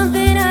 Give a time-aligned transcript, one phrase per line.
[0.00, 0.49] something I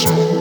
[0.00, 0.39] Session.